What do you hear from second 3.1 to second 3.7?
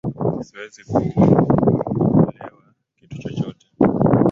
chochote?